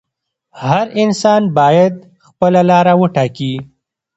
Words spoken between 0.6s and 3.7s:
هر انسان باید خپله لاره وټاکي.